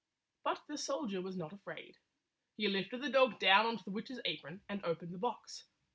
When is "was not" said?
1.21-1.53